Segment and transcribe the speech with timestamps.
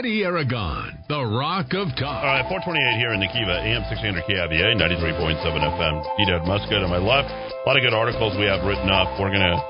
[0.00, 2.24] Eddy Aragon, the Rock of Talk.
[2.24, 5.94] All right, 428 here in the Kiva, AM 1600 KIVA, 93.7 FM.
[6.24, 7.28] Edad Muscat on my left.
[7.28, 9.12] A lot of good articles we have written up.
[9.20, 9.60] We're going to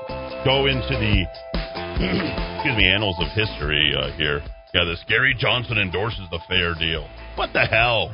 [0.47, 1.27] go into the,
[2.63, 4.39] excuse me, annals of history uh, here.
[4.71, 7.03] Yeah, this Gary Johnson endorses the fair deal.
[7.35, 8.13] What the hell?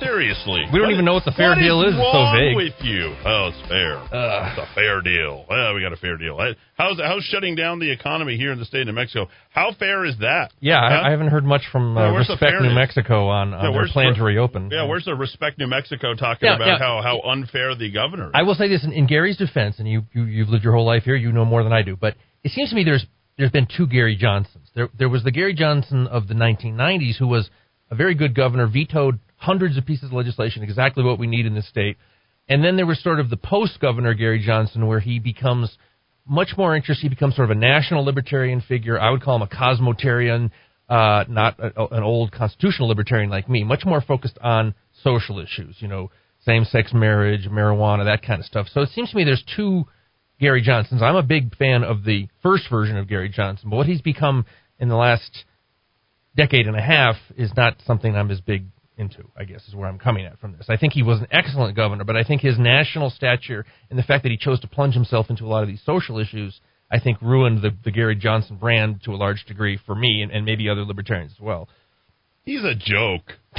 [0.00, 0.64] Seriously.
[0.72, 1.94] We don't even know what the fair what deal is.
[1.94, 2.54] It's so vague.
[2.56, 3.14] with you?
[3.24, 3.98] Oh, it's fair.
[4.02, 5.44] It's a fair deal.
[5.48, 6.38] Well, we got a fair deal.
[6.76, 9.28] How's how's shutting down the economy here in the state of New Mexico?
[9.50, 10.52] How fair is that?
[10.60, 10.94] Yeah, Huh?
[11.02, 12.70] I, I haven't heard much from uh, the Respect New?
[12.74, 14.70] Mexico on, on Yeah, their plan to reopen.
[14.70, 16.78] Yeah, where's the Respect New Mexico talking Yeah, about yeah.
[16.78, 18.32] how, how unfair the governor is?
[18.34, 20.86] I will say this in, in Gary's defense, and you, you you've lived your whole
[20.86, 21.96] life here, you know more than I do.
[21.96, 22.14] But
[22.44, 23.04] it seems to me there's
[23.36, 24.68] there's been two Gary Johnsons.
[24.74, 27.48] There there was the Gary Johnson of the 1990s who was
[27.90, 31.54] a very good governor, vetoed hundreds of pieces of legislation, exactly what we need in
[31.54, 31.96] this state.
[32.48, 35.76] And then there was sort of the post governor Gary Johnson, where he becomes
[36.26, 37.04] much more interested.
[37.04, 38.98] He becomes sort of a national libertarian figure.
[38.98, 40.50] I would call him a cosmotarian,
[40.88, 43.64] uh, not a, an old constitutional libertarian like me.
[43.64, 46.10] Much more focused on social issues, you know,
[46.44, 48.66] same-sex marriage, marijuana, that kind of stuff.
[48.72, 49.84] So it seems to me there's two
[50.40, 51.02] Gary Johnsons.
[51.02, 54.46] I'm a big fan of the first version of Gary Johnson, but what he's become
[54.78, 55.44] in the last
[56.36, 58.64] decade and a half is not something I'm as big
[58.96, 60.66] into, I guess, is where I'm coming at from this.
[60.68, 64.02] I think he was an excellent governor, but I think his national stature and the
[64.02, 66.98] fact that he chose to plunge himself into a lot of these social issues, I
[66.98, 70.44] think ruined the, the Gary Johnson brand to a large degree for me and, and
[70.44, 71.68] maybe other libertarians as well.
[72.44, 73.34] He's a joke.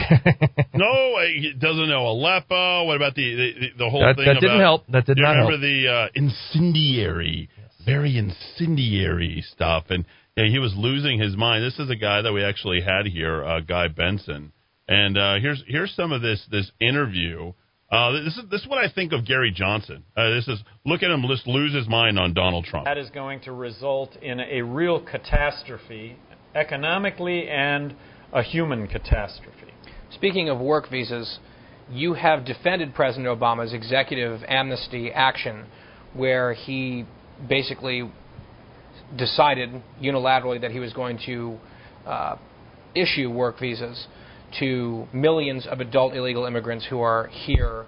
[0.73, 2.85] no, he doesn't know Aleppo.
[2.85, 4.25] What about the the, the whole That- thing?
[4.25, 4.87] that didn't help.
[4.87, 5.61] That did not remember help.
[5.61, 7.49] the uh, incendiary,
[7.85, 9.85] very incendiary stuff?
[9.89, 10.05] And
[10.39, 11.65] yeah, he was losing his mind.
[11.65, 14.53] This is a guy that we actually had here, uh, Guy Benson.
[14.87, 17.51] And uh, here's here's some of this this interview.
[17.91, 20.03] Uh, this is this is what I think of Gary Johnson.
[20.15, 22.85] Uh, this is look at him just lose his mind on Donald Trump.
[22.85, 26.15] That is going to result in a real catastrophe,
[26.55, 27.93] economically and
[28.31, 29.73] a human catastrophe.
[30.11, 31.39] Speaking of work visas,
[31.91, 35.65] you have defended President Obama's executive amnesty action,
[36.13, 37.05] where he
[37.47, 38.09] basically
[39.17, 39.69] decided
[40.01, 41.57] unilaterally that he was going to
[42.05, 42.35] uh,
[42.95, 44.07] issue work visas
[44.59, 47.85] to millions of adult illegal immigrants who are here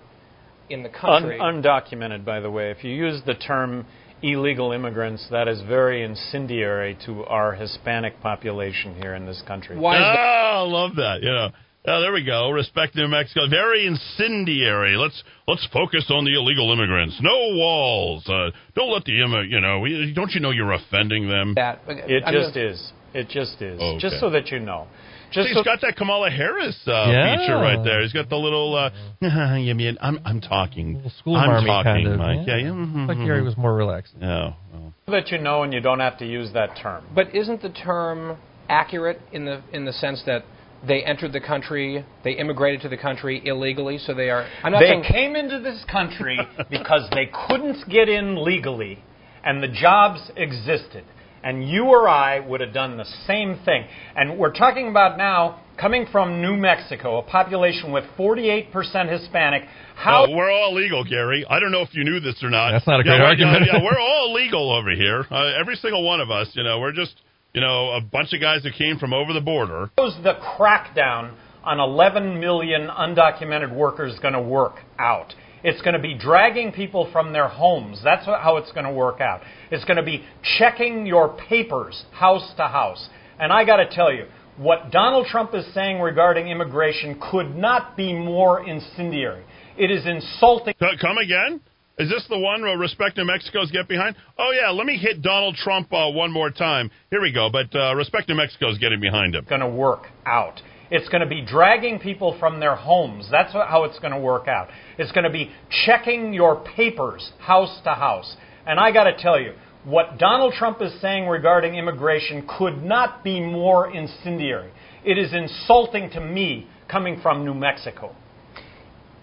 [0.69, 1.39] in the Un- country.
[1.39, 2.71] undocumented, by the way.
[2.71, 3.85] If you use the term
[4.21, 9.77] illegal immigrants, that is very incendiary to our Hispanic population here in this country.
[9.77, 10.17] Why is that?
[10.19, 11.19] Oh, I love that.
[11.23, 11.49] You know.
[11.87, 12.51] Oh, there we go.
[12.51, 13.47] Respect New Mexico.
[13.49, 14.95] Very incendiary.
[14.97, 17.17] Let's let's focus on the illegal immigrants.
[17.21, 18.27] No walls.
[18.29, 19.83] Uh, don't let the immi- you know.
[20.13, 21.53] Don't you know you're offending them?
[21.55, 21.79] that?
[21.87, 22.91] It I just mean, is.
[23.13, 23.79] It just is.
[23.81, 23.97] Okay.
[23.99, 24.87] Just so that you know.
[25.31, 27.37] Just He's so got that Kamala Harris uh, Yeah.
[27.37, 28.01] feature right there.
[28.03, 28.75] He's got the little.
[28.75, 31.01] Uh, you mean I'm I'm talking.
[31.19, 32.17] School I'm marmy talking, kind of.
[32.19, 32.47] Mike.
[32.47, 32.57] Yeah.
[32.57, 32.63] yeah.
[32.65, 32.69] yeah.
[32.69, 33.17] mhm, Like.
[33.17, 34.13] Gary was more relaxed.
[34.21, 34.93] Oh, well.
[35.07, 37.05] so that you know and you don't have to use that term.
[37.15, 38.37] But isn't the term
[38.69, 40.43] accurate in the in the sense that
[40.87, 44.47] they entered the country, they immigrated to the country illegally, so they are.
[44.63, 48.99] I'm not They saying came into this country because they couldn't get in legally,
[49.43, 51.03] and the jobs existed.
[51.43, 53.85] And you or I would have done the same thing.
[54.15, 58.71] And we're talking about now coming from New Mexico, a population with 48%
[59.11, 59.63] Hispanic.
[59.95, 61.43] How Oh, we're all legal, Gary.
[61.49, 62.73] I don't know if you knew this or not.
[62.73, 63.65] That's not a Yeah, great we're- argument.
[63.65, 65.25] Yeah, yeah, we're all legal over here.
[65.31, 66.47] Uh, every single one of us.
[66.53, 67.15] You know, we're just
[67.53, 69.89] you know a bunch of guys that came from over the border.
[69.97, 75.33] How's the crackdown on 11 million undocumented workers going to work out?
[75.63, 78.01] It's going to be dragging people from their homes.
[78.03, 79.41] That's how it's going to work out.
[79.69, 80.23] It's going to be
[80.57, 83.09] checking your papers house to house.
[83.39, 84.25] And I got to tell you,
[84.57, 89.43] what Donald Trump is saying regarding immigration could not be more incendiary.
[89.77, 90.73] It is insulting.
[90.79, 91.61] Come again?
[92.01, 94.15] Is this the one where Respect New Mexico's get behind?
[94.39, 96.89] Oh yeah, let me hit Donald Trump uh, one more time.
[97.11, 97.47] Here we go.
[97.51, 99.45] But uh, Respect New Mexico's getting behind him.
[99.47, 100.59] going to work out.
[100.89, 103.27] It's going to be dragging people from their homes.
[103.29, 104.69] That's how it's going to work out.
[104.97, 105.51] It's going to be
[105.85, 108.35] checking your papers house to house.
[108.65, 109.53] And I got to tell you,
[109.83, 114.71] what Donald Trump is saying regarding immigration could not be more incendiary.
[115.05, 118.15] It is insulting to me coming from New Mexico.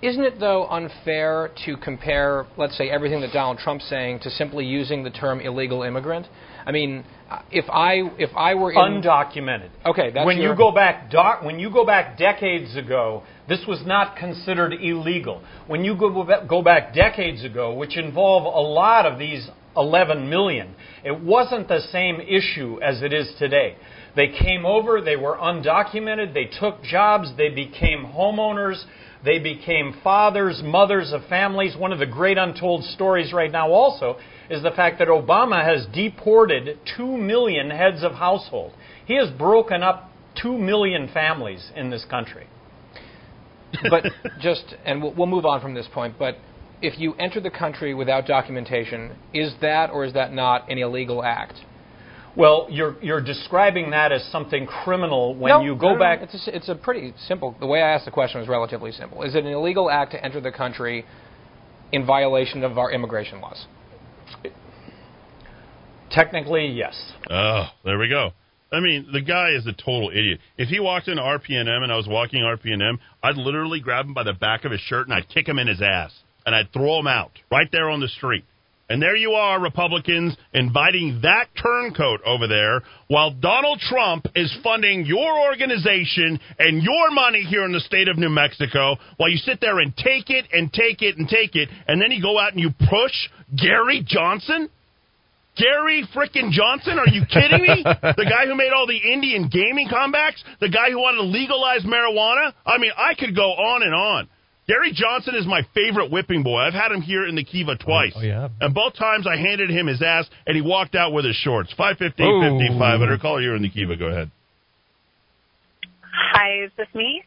[0.00, 4.65] Isn't it, though, unfair to compare, let's say, everything that Donald Trump's saying to simply
[4.65, 6.27] using the term illegal immigrant?
[6.65, 7.05] I mean,
[7.50, 9.71] if I if I were in Undocumented.
[9.85, 13.67] Okay, that's when your- you go back doc, when you go back decades ago, this
[13.67, 15.43] was not considered illegal.
[15.67, 20.75] When you go go back decades ago, which involve a lot of these 11 million,
[21.05, 23.77] it wasn't the same issue as it is today.
[24.15, 28.85] They came over, they were undocumented, they took jobs, they became homeowners,
[29.25, 31.76] they became fathers, mothers of families.
[31.76, 34.17] One of the great untold stories right now also
[34.49, 38.73] is the fact that Obama has deported 2 million heads of household.
[39.06, 40.11] He has broken up
[40.41, 42.47] two million families in this country.
[43.91, 44.05] but
[44.41, 46.37] just, and we'll, we'll move on from this point, but
[46.81, 51.25] if you enter the country without documentation, is that or is that not an illegal
[51.25, 51.55] act?
[52.37, 56.21] Well, you're you're describing that as something criminal when no, you go no, back.
[56.23, 57.57] It's a, it's a pretty simple.
[57.59, 59.23] The way I asked the question was relatively simple.
[59.23, 61.05] Is it an illegal act to enter the country
[61.93, 63.67] in violation of our immigration laws?
[66.11, 66.95] Technically, yes.
[67.31, 68.31] Oh, there we go.
[68.71, 70.41] I mean, the guy is a total idiot.
[70.59, 74.25] If he walked into RPNM and I was walking RPNM, I'd literally grab him by
[74.25, 76.13] the back of his shirt and I'd kick him in his ass
[76.45, 78.45] and I'd throw him out right there on the street.
[78.90, 85.05] And there you are, Republicans, inviting that turncoat over there while Donald Trump is funding
[85.05, 89.61] your organization and your money here in the state of New Mexico while you sit
[89.61, 91.69] there and take it and take it and take it.
[91.87, 93.12] And then you go out and you push
[93.55, 94.70] Gary Johnson?
[95.58, 96.99] Gary frickin' Johnson?
[96.99, 97.82] Are you kidding me?
[97.82, 100.41] the guy who made all the Indian gaming comebacks?
[100.61, 102.55] The guy who wanted to legalize marijuana?
[102.64, 104.29] I mean, I could go on and on.
[104.69, 106.59] Gary Johnson is my favorite whipping boy.
[106.59, 108.12] I've had him here in the Kiva twice.
[108.15, 108.49] Oh, yeah.
[108.61, 111.73] And both times I handed him his ass and he walked out with his shorts.
[111.76, 112.41] 550, Oh.
[112.59, 113.20] 5500.
[113.20, 113.97] Caller, you're in the Kiva.
[113.97, 114.31] Go ahead.
[116.35, 117.23] Hi, is this me?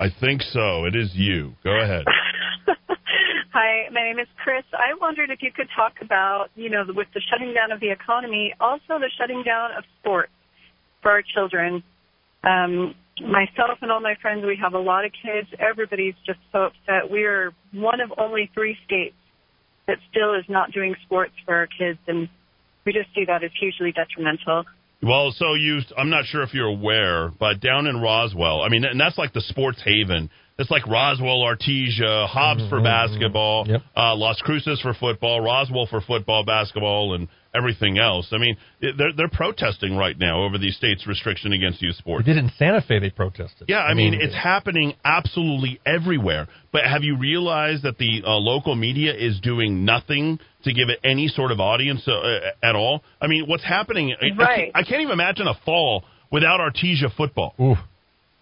[0.00, 0.84] I think so.
[0.86, 1.52] It is you.
[1.62, 2.04] Go ahead.
[3.52, 4.64] Hi, my name is Chris.
[4.72, 7.90] I wondered if you could talk about, you know, with the shutting down of the
[7.90, 10.32] economy, also the shutting down of sports
[11.02, 11.82] for our children.
[12.44, 15.48] Um, myself and all my friends, we have a lot of kids.
[15.58, 17.10] Everybody's just so upset.
[17.10, 19.14] We are one of only three states
[19.86, 22.28] that still is not doing sports for our kids, and
[22.84, 24.64] we just see that as hugely detrimental.
[25.02, 28.84] Well, so you, I'm not sure if you're aware, but down in Roswell, I mean,
[28.84, 30.30] and that's like the sports haven.
[30.58, 33.82] It's like Roswell, Artesia, Hobbs for basketball, Yep.
[33.94, 38.28] uh, Las Cruces for football, Roswell for football, basketball, and everything else.
[38.32, 41.98] I mean, it- they're they're protesting right now over the states' restriction against youth We
[41.98, 42.24] sports.
[42.24, 42.98] did in Santa Fe.
[43.00, 43.68] They protested.
[43.68, 46.48] Yeah, I, mean, it's happening absolutely everywhere.
[46.72, 51.00] But have you realized that the uh, local media is doing nothing to give it
[51.04, 53.02] any sort of audience uh, at all?
[53.20, 54.14] I mean, what's happening?
[54.20, 54.56] I- I, Right.
[54.56, 57.54] can't, I can't even imagine a fall without Artesia football.
[57.60, 57.76] Ooh.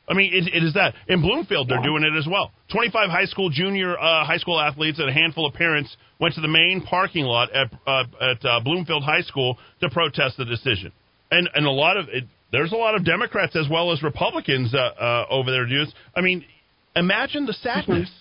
[0.06, 2.52] I mean, it, it is that in Bloomfield they're doing it as well.
[2.70, 6.40] Twenty-five high school junior uh, high school athletes and a handful of parents went to
[6.40, 10.92] the main parking lot at uh, at uh, Bloomfield High School to protest the decision.
[11.30, 14.74] And and a lot of it, there's a lot of Democrats as well as Republicans
[14.74, 15.92] uh, uh, over there, dudes.
[16.14, 16.44] I mean,
[16.94, 18.10] imagine the sadness.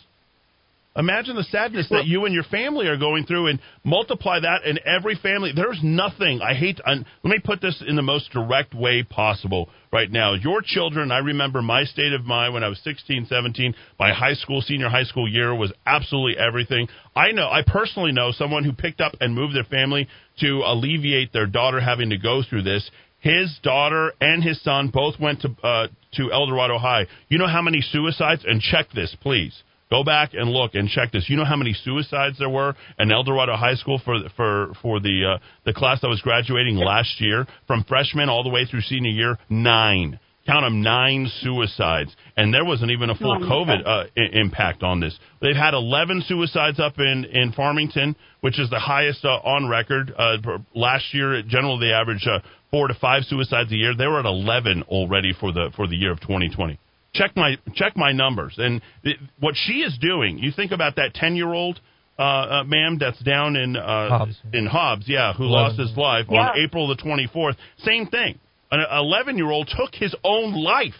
[0.95, 4.77] Imagine the sadness that you and your family are going through, and multiply that in
[4.85, 5.51] every family.
[5.55, 6.39] There's nothing.
[6.41, 6.79] I hate.
[6.85, 10.35] And let me put this in the most direct way possible right now.
[10.35, 11.11] Your children.
[11.11, 13.73] I remember my state of mind when I was 16, 17.
[13.99, 16.87] My high school, senior high school year was absolutely everything.
[17.15, 17.49] I know.
[17.49, 20.07] I personally know someone who picked up and moved their family
[20.41, 22.89] to alleviate their daughter having to go through this.
[23.19, 25.87] His daughter and his son both went to uh,
[26.17, 27.07] to El Dorado High.
[27.29, 28.43] You know how many suicides?
[28.45, 29.63] And check this, please.
[29.93, 31.29] Go back and look and check this.
[31.29, 34.99] You know how many suicides there were in El Dorado High School for for for
[34.99, 38.81] the uh, the class that was graduating last year, from freshman all the way through
[38.81, 39.37] senior year?
[39.51, 40.19] Nine.
[40.47, 44.99] Count them nine suicides, and there wasn't even a full COVID uh, I- impact on
[44.99, 45.15] this.
[45.41, 50.11] They've had 11 suicides up in in Farmington, which is the highest uh, on record.
[50.17, 50.37] Uh,
[50.73, 52.39] last year, generally they average uh,
[52.71, 53.93] four to five suicides a year.
[53.95, 56.79] They were at 11 already for the for the year of 2020
[57.13, 61.13] check my check my numbers and th- what she is doing you think about that
[61.13, 61.79] 10 year old
[62.19, 64.35] uh, uh ma'am that's down in uh Hobbs.
[64.53, 65.67] in Hobbs yeah who Eleven.
[65.77, 66.49] lost his life Yeah.
[66.49, 68.39] on April the 24th same thing
[68.71, 70.93] an 11 year old took his own life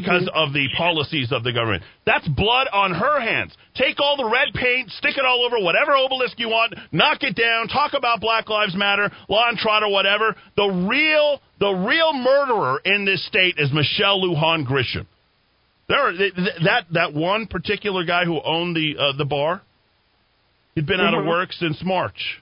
[0.00, 1.82] because of the policies of the government.
[2.06, 3.52] That's blood on her hands.
[3.74, 7.36] Take all the red paint, stick it all over whatever obelisk you want, knock it
[7.36, 10.34] down, talk about Black Lives Matter, law and trotter, whatever.
[10.56, 15.06] The real, the real murderer in this state is Michelle Lujan Grisham.
[15.88, 19.60] There, are, th- th- that that one particular guy who owned the uh, the bar,
[20.74, 22.40] he'd been out of work since March.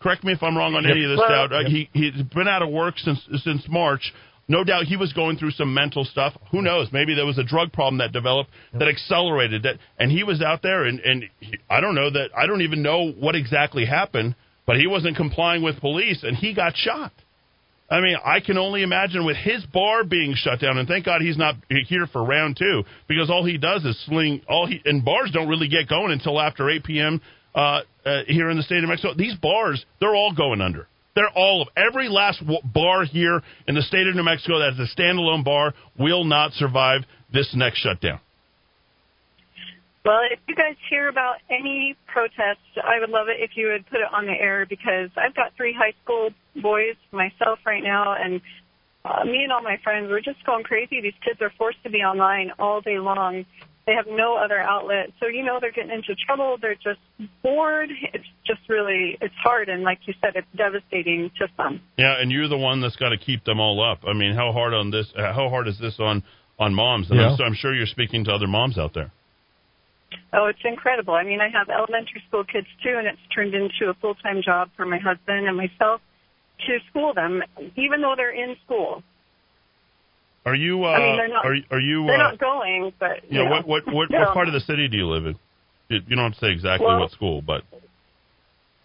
[0.00, 1.18] Correct me if I'm wrong on any of this.
[1.18, 1.52] Well- Dowd.
[1.52, 4.12] Uh, he he's been out of work since since March.
[4.52, 6.34] No doubt he was going through some mental stuff.
[6.50, 6.88] Who knows?
[6.92, 10.60] Maybe there was a drug problem that developed that accelerated that, and he was out
[10.60, 10.84] there.
[10.84, 12.28] And and he, I don't know that.
[12.36, 14.34] I don't even know what exactly happened,
[14.66, 17.12] but he wasn't complying with police, and he got shot.
[17.90, 21.22] I mean, I can only imagine with his bar being shut down, and thank God
[21.22, 21.54] he's not
[21.88, 24.42] here for round two because all he does is sling.
[24.50, 27.22] All he and bars don't really get going until after 8 p.m.
[27.54, 29.14] Uh, uh, here in the state of Mexico.
[29.14, 30.88] These bars, they're all going under.
[31.14, 35.00] They're all of every last bar here in the state of New Mexico that's a
[35.00, 37.02] standalone bar will not survive
[37.32, 38.20] this next shutdown.
[40.04, 43.86] Well, if you guys hear about any protests, I would love it if you would
[43.86, 48.16] put it on the air because I've got three high school boys myself right now,
[48.18, 48.40] and
[49.04, 51.00] uh, me and all my friends we're just going crazy.
[51.00, 53.44] These kids are forced to be online all day long.
[53.86, 55.10] They have no other outlet.
[55.18, 56.56] So, you know, they're getting into trouble.
[56.60, 57.00] They're just
[57.42, 57.90] bored.
[58.14, 59.68] It's just really, it's hard.
[59.68, 61.80] And like you said, it's devastating to some.
[61.96, 64.00] Yeah, and you're the one that's got to keep them all up.
[64.06, 65.12] I mean, how hard on this?
[65.16, 66.22] uh, How hard is this on
[66.58, 67.10] on moms?
[67.10, 67.30] And Yeah.
[67.30, 69.10] I'm, so I'm sure you're speaking to other moms out there.
[70.32, 71.14] Oh, it's incredible.
[71.14, 74.42] I mean, I have elementary school kids too, and it's turned into a full time
[74.42, 76.00] job for my husband and myself
[76.66, 77.42] to school them,
[77.76, 79.02] even though they're in school.
[80.44, 80.84] Are you?
[80.84, 82.04] Uh, I mean, they're not- Are, are you?
[82.06, 84.20] They're uh, not going, but you know, what what what, No.
[84.20, 85.36] what part of the city do you live in?
[85.88, 87.62] You, you don't have to say exactly Well- what school, but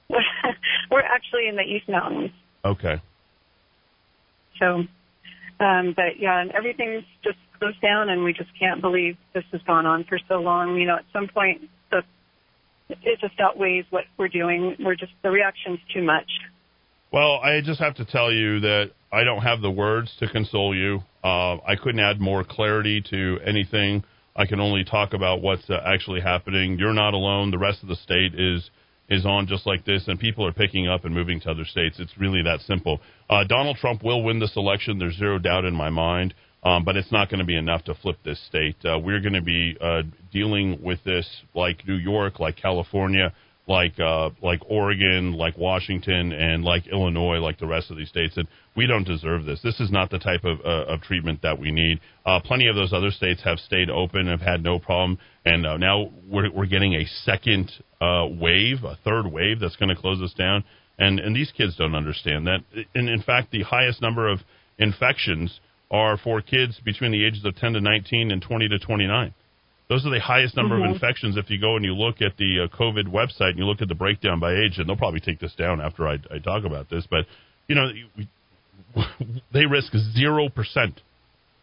[0.92, 2.32] we're actually in the East Mountains.
[2.64, 3.02] okay.
[4.60, 4.86] So,
[5.60, 9.62] um, but yeah, and everything's just goes down, and we just can't believe this has
[9.68, 10.78] gone on for so long.
[10.78, 12.04] You know, at some point, the
[12.90, 14.76] it just outweighs what we're doing.
[14.80, 16.30] We're just the reaction's too much.
[17.12, 20.76] Well, I just have to tell you that I don't have the words to console
[20.76, 21.00] you.
[21.24, 24.04] Uh, I couldn't add more clarity to anything.
[24.36, 26.78] I can only talk about what's uh, actually happening.
[26.78, 27.52] You're not alone.
[27.52, 28.70] The rest of the state is
[29.10, 31.96] is on just like this, and people are picking up and moving to other states.
[31.98, 33.00] It's really that simple.
[33.30, 35.00] Uh, Donald Trump will win this election.
[35.00, 36.34] There's zero doubt in my mind.
[36.64, 38.76] Um, but it's not going to be enough to flip this state.
[38.84, 40.02] Uh, we're going to be uh,
[40.34, 43.32] dealing with this like New York, like California,
[43.68, 48.38] like uh, like Oregon, like Washington, and like Illinois, like the rest of these states.
[48.38, 49.60] And we don't deserve this.
[49.62, 52.00] This is not the type of, uh, of treatment that we need.
[52.26, 55.78] Uh, plenty of those other states have stayed open, have had no problem, and uh,
[55.78, 60.22] now we're we're getting a second uh, wave, a third wave that's going to close
[60.22, 60.64] us down.
[60.98, 62.60] And and these kids don't understand that.
[62.96, 64.40] And in fact, the highest number of
[64.78, 65.60] infections
[65.92, 69.34] are for kids between the ages of 10 to 19 and 20 to 29.
[69.89, 71.38] Those are the highest number of infections.
[71.38, 73.88] If you go and you look at the uh, COVID website and you look at
[73.88, 76.89] the breakdown by age, and they'll probably take this down after I, I talk about
[76.89, 77.25] this, but
[77.70, 78.27] you know, we,
[79.53, 81.01] they risk zero percent,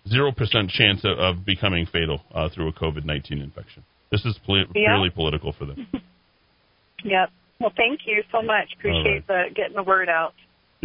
[0.08, 3.84] zero percent chance of, of becoming fatal uh, through a COVID 19 infection.
[4.10, 4.64] This is Yeah.
[4.72, 5.86] purely political for them.
[7.04, 7.30] Yep.
[7.60, 8.72] Well, thank you so much.
[8.78, 10.32] Appreciate the getting the word out.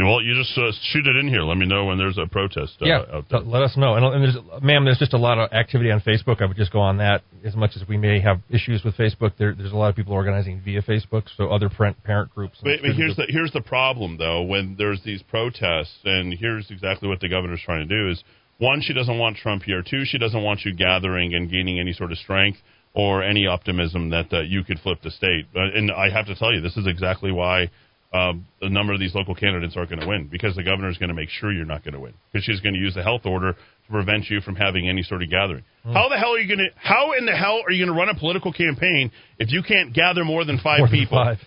[0.05, 1.41] Well, you just uh, shoot it in here.
[1.41, 3.39] Let me know when there's a protest uh, yeah, out there.
[3.41, 3.95] let us know.
[3.95, 6.41] And, and there's, ma'am, there's just a lot of activity on Facebook.
[6.41, 7.23] I would just go on that.
[7.43, 10.13] As much as we may have issues with Facebook, there, there's a lot of people
[10.13, 11.23] organizing via Facebook.
[11.37, 12.59] So other parent parent groups.
[12.61, 14.43] But, but here's the here's the problem though.
[14.43, 18.23] When there's these protests, and here's exactly what the governor's trying to do: is
[18.59, 19.81] one, she doesn't want Trump here.
[19.81, 22.59] Two, she doesn't want you gathering and gaining any sort of strength
[22.93, 25.45] or any optimism that uh, you could flip the state.
[25.55, 27.69] And I have to tell you, this is exactly why.
[28.11, 30.97] Um, a number of these local candidates aren't going to win because the governor is
[30.97, 33.03] going to make sure you're not going to win because she's going to use the
[33.03, 35.63] health order to prevent you from having any sort of gathering.
[35.83, 36.75] How the hell are you going to?
[36.75, 39.93] How in the hell are you going to run a political campaign if you can't
[39.93, 41.23] gather more than five More than people?
[41.23, 41.37] five.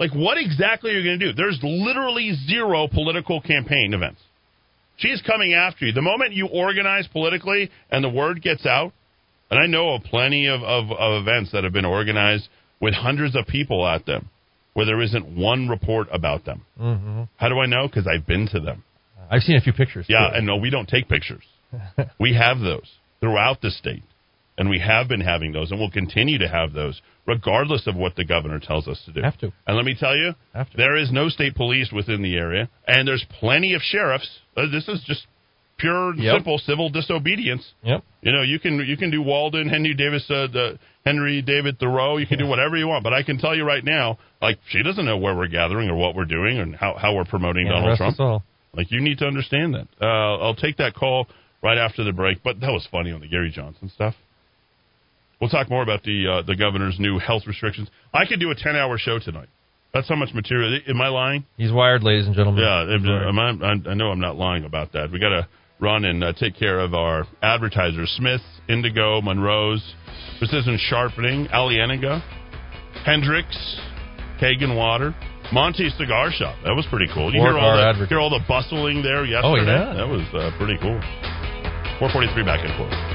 [0.00, 1.32] Like, what exactly are you going to do?
[1.34, 4.20] There's literally zero political campaign events.
[4.96, 5.92] She's coming after you.
[5.92, 8.92] The moment you organize politically and the word gets out,
[9.50, 12.48] and I know of plenty of, of, of events that have been organized
[12.80, 14.30] with hundreds of people at them
[14.76, 16.60] where there isn't one report about them.
[16.78, 17.22] Mm-hmm.
[17.36, 17.88] How do I know?
[17.88, 18.84] Because I've been to them.
[19.30, 20.04] I've seen a few pictures.
[20.06, 20.36] Yeah, too.
[20.36, 21.44] and no, we don't take pictures.
[22.20, 22.86] we have those
[23.20, 24.02] throughout the state.
[24.58, 28.16] And we have been having those, and we'll continue to have those, regardless of what
[28.16, 29.22] the governor tells us to do.
[29.22, 29.50] Have to.
[29.66, 30.34] And let me tell you,
[30.76, 34.28] there is no state police within the area, and there's plenty of sheriffs.
[34.56, 35.26] Uh, this is just
[35.78, 36.34] pure, Yep.
[36.36, 37.72] simple civil disobedience.
[37.82, 38.02] Yep.
[38.22, 42.16] You know, you can you can do Walden, Henry Davis, uh, the Henry David Thoreau.
[42.16, 44.82] You can do whatever you want, but I can tell you right now, like she
[44.82, 47.74] doesn't know where we're gathering or what we're doing and how how we're promoting Yeah,
[47.74, 48.20] Donald Trump.
[48.20, 48.42] all.
[48.74, 49.86] Like you need to understand that.
[50.00, 51.26] Uh, I'll take that call
[51.62, 52.42] right after the break.
[52.42, 54.14] But that was funny on the Gary Johnson stuff.
[55.40, 57.88] We'll talk more about the uh, the governor's new health restrictions.
[58.14, 59.48] I could do a ten hour show tonight.
[59.92, 60.78] That's how much material.
[60.88, 61.44] Am I lying?
[61.56, 62.62] He's wired, ladies and gentlemen.
[62.62, 65.10] Yeah, am I, I, know I'm not lying about that.
[65.10, 65.48] We got to
[65.80, 69.94] run and uh, take care of our advertisers: Smith, Indigo, Monroe's,
[70.38, 72.22] Precision Sharpening, Alieniga,
[73.04, 73.80] Hendricks,
[74.40, 75.14] Kagan Water,
[75.52, 76.56] Monty Cigar Shop.
[76.64, 77.32] That was pretty cool.
[77.32, 79.46] You hear all, the, hear all the bustling there yesterday?
[79.46, 79.94] Oh, yeah.
[79.94, 81.00] That was uh, pretty cool.
[81.98, 83.05] 443 back and forth.